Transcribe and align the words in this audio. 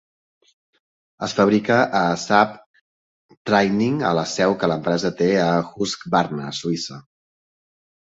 Es 1.27 1.35
fabrica 1.39 1.77
a 1.99 2.01
Saab 2.21 2.57
Training 3.51 4.01
a 4.09 4.15
la 4.23 4.27
seu 4.35 4.59
que 4.65 4.73
l'empresa 4.75 5.15
té 5.23 5.31
a 5.47 5.49
Husqvarna, 5.63 6.53
Suïssa. 6.65 7.03